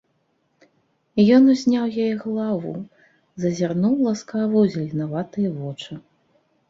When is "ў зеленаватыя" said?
4.51-5.49